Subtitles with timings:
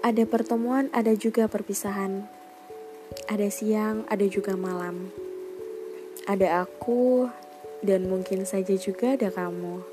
[0.00, 2.24] Ada pertemuan, ada juga perpisahan.
[3.28, 5.12] Ada siang, ada juga malam.
[6.24, 7.28] Ada aku,
[7.84, 9.84] dan mungkin saja juga ada kamu.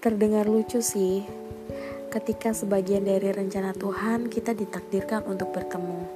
[0.00, 1.20] Terdengar lucu sih,
[2.08, 6.08] ketika sebagian dari rencana Tuhan kita ditakdirkan untuk bertemu.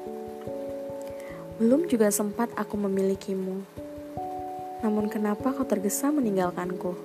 [1.60, 3.68] Belum juga sempat aku memilikimu.
[4.80, 6.96] Namun kenapa kau tergesa meninggalkanku?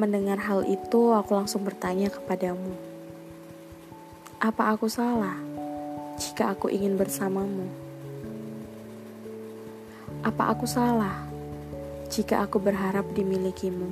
[0.00, 2.87] Mendengar hal itu, aku langsung bertanya kepadamu.
[4.38, 5.34] Apa aku salah
[6.14, 7.66] jika aku ingin bersamamu?
[10.22, 11.26] Apa aku salah
[12.06, 13.90] jika aku berharap dimilikimu?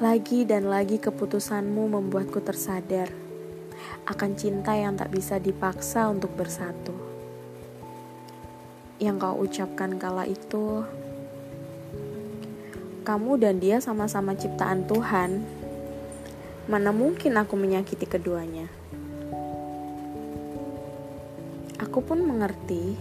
[0.00, 3.12] Lagi dan lagi keputusanmu membuatku tersadar
[4.08, 6.96] akan cinta yang tak bisa dipaksa untuk bersatu.
[8.96, 10.80] Yang kau ucapkan kala itu,
[13.04, 15.44] kamu dan dia sama-sama ciptaan Tuhan
[16.66, 18.66] Mana mungkin aku menyakiti keduanya?
[21.78, 22.98] Aku pun mengerti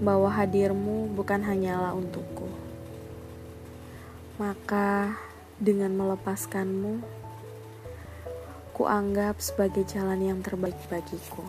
[0.00, 2.48] bahwa hadirmu bukan hanyalah untukku.
[4.40, 5.12] Maka
[5.60, 7.04] dengan melepaskanmu,
[8.72, 11.44] ku anggap sebagai jalan yang terbaik bagiku.